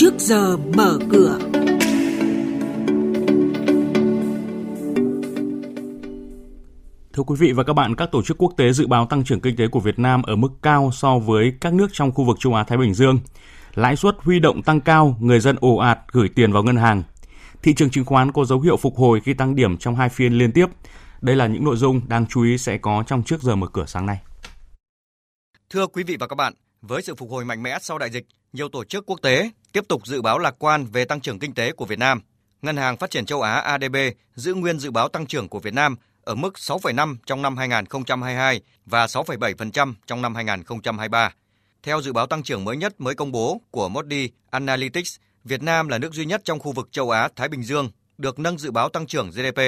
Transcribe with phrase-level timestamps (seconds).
[0.00, 1.38] trước giờ mở cửa.
[7.12, 9.40] Thưa quý vị và các bạn, các tổ chức quốc tế dự báo tăng trưởng
[9.40, 12.36] kinh tế của Việt Nam ở mức cao so với các nước trong khu vực
[12.40, 13.18] Trung Á Thái Bình Dương.
[13.74, 17.02] Lãi suất huy động tăng cao, người dân ồ ạt gửi tiền vào ngân hàng.
[17.62, 20.32] Thị trường chứng khoán có dấu hiệu phục hồi khi tăng điểm trong hai phiên
[20.32, 20.66] liên tiếp.
[21.20, 23.84] Đây là những nội dung đáng chú ý sẽ có trong trước giờ mở cửa
[23.86, 24.18] sáng nay.
[25.70, 28.26] Thưa quý vị và các bạn, với sự phục hồi mạnh mẽ sau đại dịch,
[28.52, 31.54] nhiều tổ chức quốc tế tiếp tục dự báo lạc quan về tăng trưởng kinh
[31.54, 32.20] tế của Việt Nam.
[32.62, 33.96] Ngân hàng Phát triển châu Á ADB
[34.34, 38.60] giữ nguyên dự báo tăng trưởng của Việt Nam ở mức 6,5 trong năm 2022
[38.86, 41.34] và 6,7% trong năm 2023.
[41.82, 45.88] Theo dự báo tăng trưởng mới nhất mới công bố của Moody Analytics, Việt Nam
[45.88, 48.70] là nước duy nhất trong khu vực châu Á Thái Bình Dương được nâng dự
[48.70, 49.60] báo tăng trưởng GDP.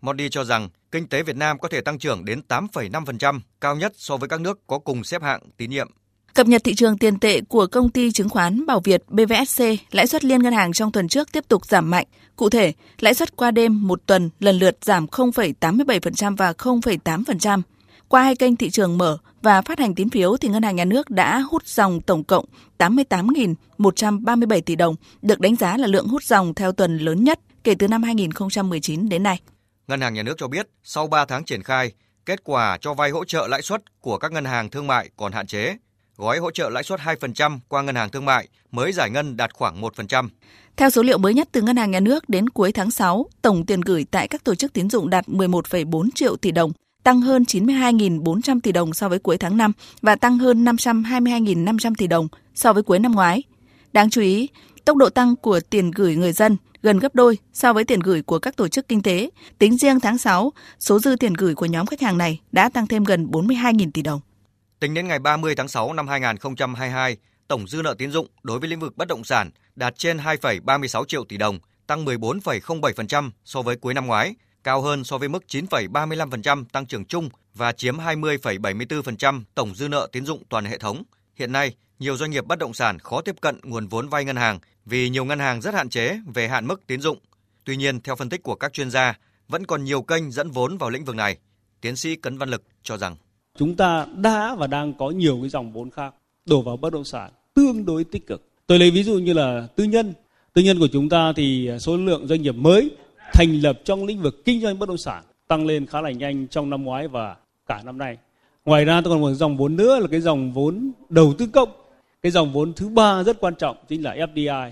[0.00, 3.92] Moody cho rằng kinh tế Việt Nam có thể tăng trưởng đến 8,5%, cao nhất
[3.96, 5.90] so với các nước có cùng xếp hạng tín nhiệm.
[6.34, 10.06] Cập nhật thị trường tiền tệ của công ty chứng khoán Bảo Việt BVSC, lãi
[10.06, 12.06] suất liên ngân hàng trong tuần trước tiếp tục giảm mạnh.
[12.36, 17.62] Cụ thể, lãi suất qua đêm một tuần lần lượt giảm 0,87% và 0,8%.
[18.08, 20.84] Qua hai kênh thị trường mở và phát hành tín phiếu thì ngân hàng nhà
[20.84, 22.44] nước đã hút dòng tổng cộng
[22.78, 27.74] 88.137 tỷ đồng, được đánh giá là lượng hút dòng theo tuần lớn nhất kể
[27.78, 29.40] từ năm 2019 đến nay.
[29.88, 31.92] Ngân hàng nhà nước cho biết, sau 3 tháng triển khai,
[32.26, 35.32] kết quả cho vay hỗ trợ lãi suất của các ngân hàng thương mại còn
[35.32, 35.76] hạn chế.
[36.20, 39.54] Gói hỗ trợ lãi suất 2% qua ngân hàng thương mại mới giải ngân đạt
[39.54, 40.28] khoảng 1%.
[40.76, 43.66] Theo số liệu mới nhất từ Ngân hàng Nhà nước đến cuối tháng 6, tổng
[43.66, 47.42] tiền gửi tại các tổ chức tín dụng đạt 11,4 triệu tỷ đồng, tăng hơn
[47.42, 52.72] 92.400 tỷ đồng so với cuối tháng 5 và tăng hơn 522.500 tỷ đồng so
[52.72, 53.42] với cuối năm ngoái.
[53.92, 54.48] Đáng chú ý,
[54.84, 58.22] tốc độ tăng của tiền gửi người dân gần gấp đôi so với tiền gửi
[58.22, 59.30] của các tổ chức kinh tế.
[59.58, 62.86] Tính riêng tháng 6, số dư tiền gửi của nhóm khách hàng này đã tăng
[62.86, 64.20] thêm gần 42.000 tỷ đồng.
[64.80, 67.16] Tính đến ngày 30 tháng 6 năm 2022,
[67.48, 71.04] tổng dư nợ tín dụng đối với lĩnh vực bất động sản đạt trên 2,36
[71.04, 75.44] triệu tỷ đồng, tăng 14,07% so với cuối năm ngoái, cao hơn so với mức
[75.48, 81.02] 9,35% tăng trưởng chung và chiếm 20,74% tổng dư nợ tín dụng toàn hệ thống.
[81.34, 84.36] Hiện nay, nhiều doanh nghiệp bất động sản khó tiếp cận nguồn vốn vay ngân
[84.36, 87.18] hàng vì nhiều ngân hàng rất hạn chế về hạn mức tín dụng.
[87.64, 90.78] Tuy nhiên, theo phân tích của các chuyên gia, vẫn còn nhiều kênh dẫn vốn
[90.78, 91.38] vào lĩnh vực này.
[91.80, 93.16] Tiến sĩ Cấn Văn Lực cho rằng
[93.58, 96.14] chúng ta đã và đang có nhiều cái dòng vốn khác
[96.46, 98.42] đổ vào bất động sản tương đối tích cực.
[98.66, 100.12] Tôi lấy ví dụ như là tư nhân.
[100.52, 102.90] Tư nhân của chúng ta thì số lượng doanh nghiệp mới
[103.32, 106.48] thành lập trong lĩnh vực kinh doanh bất động sản tăng lên khá là nhanh
[106.48, 108.16] trong năm ngoái và cả năm nay.
[108.64, 111.68] Ngoài ra, tôi còn một dòng vốn nữa là cái dòng vốn đầu tư công.
[112.22, 114.70] Cái dòng vốn thứ ba rất quan trọng chính là FDI.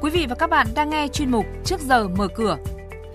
[0.00, 2.56] Quý vị và các bạn đang nghe chuyên mục Trước giờ mở cửa.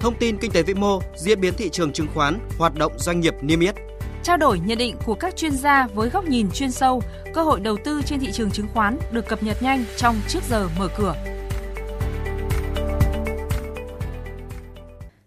[0.03, 3.19] Thông tin kinh tế vĩ mô, diễn biến thị trường chứng khoán, hoạt động doanh
[3.19, 3.75] nghiệp niêm yết
[4.23, 7.01] trao đổi nhận định của các chuyên gia với góc nhìn chuyên sâu,
[7.33, 10.39] cơ hội đầu tư trên thị trường chứng khoán được cập nhật nhanh trong trước
[10.49, 11.15] giờ mở cửa.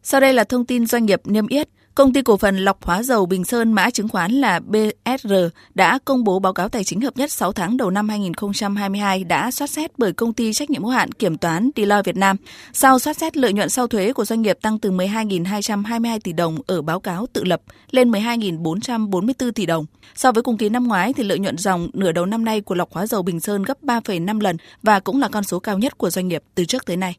[0.03, 1.69] Sau đây là thông tin doanh nghiệp niêm yết.
[1.97, 5.33] Công ty cổ phần lọc hóa dầu Bình Sơn mã chứng khoán là BSR
[5.75, 9.51] đã công bố báo cáo tài chính hợp nhất 6 tháng đầu năm 2022 đã
[9.51, 12.37] soát xét bởi công ty trách nhiệm hữu hạn kiểm toán Deloitte Việt Nam.
[12.73, 16.59] Sau soát xét lợi nhuận sau thuế của doanh nghiệp tăng từ 12.222 tỷ đồng
[16.67, 19.87] ở báo cáo tự lập lên 12.444 tỷ đồng.
[20.15, 22.75] So với cùng kỳ năm ngoái thì lợi nhuận dòng nửa đầu năm nay của
[22.75, 25.99] lọc hóa dầu Bình Sơn gấp 3,5 lần và cũng là con số cao nhất
[25.99, 27.17] của doanh nghiệp từ trước tới nay.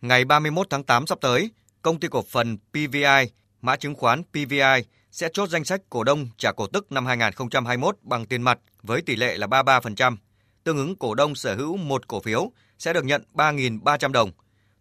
[0.00, 1.50] Ngày 31 tháng 8 sắp tới,
[1.82, 6.28] công ty cổ phần PVI mã chứng khoán PVI sẽ chốt danh sách cổ đông
[6.38, 10.16] trả cổ tức năm 2021 bằng tiền mặt với tỷ lệ là 33%,
[10.64, 14.30] tương ứng cổ đông sở hữu một cổ phiếu sẽ được nhận 3.300 đồng.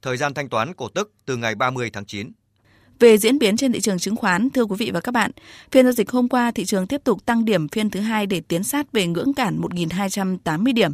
[0.02, 2.32] Thời gian thanh toán cổ tức từ ngày 30 tháng 9.
[3.00, 5.32] Về diễn biến trên thị trường chứng khoán, thưa quý vị và các bạn,
[5.72, 8.42] phiên giao dịch hôm qua thị trường tiếp tục tăng điểm phiên thứ hai để
[8.48, 10.92] tiến sát về ngưỡng cản 1.280 điểm.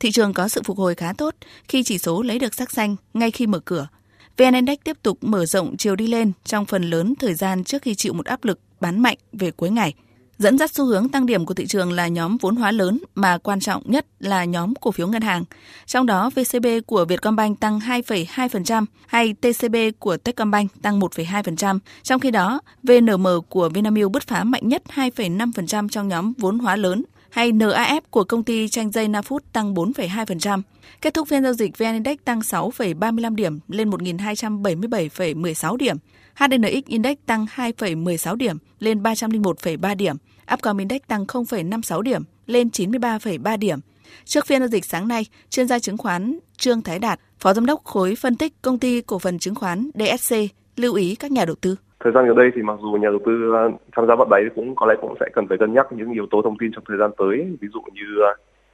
[0.00, 1.34] Thị trường có sự phục hồi khá tốt
[1.68, 3.88] khi chỉ số lấy được sắc xanh ngay khi mở cửa–
[4.40, 7.82] VN Index tiếp tục mở rộng chiều đi lên trong phần lớn thời gian trước
[7.82, 9.94] khi chịu một áp lực bán mạnh về cuối ngày.
[10.38, 13.38] Dẫn dắt xu hướng tăng điểm của thị trường là nhóm vốn hóa lớn mà
[13.38, 15.44] quan trọng nhất là nhóm cổ phiếu ngân hàng.
[15.86, 21.78] Trong đó VCB của Vietcombank tăng 2,2% hay TCB của Techcombank tăng 1,2%.
[22.02, 26.76] Trong khi đó, VNM của Vinamilk bứt phá mạnh nhất 2,5% trong nhóm vốn hóa
[26.76, 30.62] lớn hay NAF của công ty tranh dây Nafood tăng 4,2%.
[31.00, 35.96] Kết thúc phiên giao dịch VN Index tăng 6,35 điểm lên 1.277,16 điểm.
[36.34, 40.16] HNX Index tăng 2,16 điểm lên 301,3 điểm.
[40.54, 43.78] Upcom Index tăng 0,56 điểm lên 93,3 điểm.
[44.24, 47.66] Trước phiên giao dịch sáng nay, chuyên gia chứng khoán Trương Thái Đạt, Phó Giám
[47.66, 50.36] đốc khối phân tích công ty cổ phần chứng khoán DSC
[50.76, 51.76] lưu ý các nhà đầu tư.
[52.00, 53.62] Thời gian gần đây thì mặc dù nhà đầu tư à,
[53.96, 56.26] tham gia vận đáy cũng có lẽ cũng sẽ cần phải cân nhắc những yếu
[56.30, 57.56] tố thông tin trong thời gian tới.
[57.60, 58.22] Ví dụ như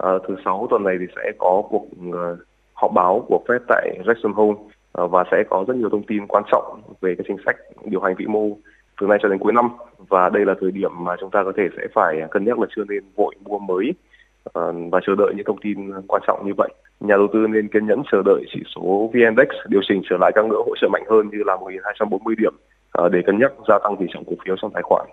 [0.02, 2.38] uh, thứ sáu tuần này thì sẽ có cuộc uh,
[2.74, 4.58] họp báo của Fed tại Jackson Hole
[5.02, 8.00] uh, và sẽ có rất nhiều thông tin quan trọng về cái chính sách điều
[8.00, 8.48] hành vĩ mô
[9.00, 9.68] từ nay cho đến cuối năm
[10.08, 12.66] và đây là thời điểm mà chúng ta có thể sẽ phải cân nhắc là
[12.76, 13.94] chưa nên vội mua mới
[14.90, 16.68] và chờ đợi những thông tin quan trọng như vậy.
[17.00, 20.32] Nhà đầu tư nên kiên nhẫn chờ đợi chỉ số VN-Index điều chỉnh trở lại
[20.34, 22.52] các ngưỡng hỗ trợ mạnh hơn như là 1.240 điểm
[22.96, 25.06] Ờ, để cân nhắc gia tăng tỷ trọng cổ phiếu trong tài khoản.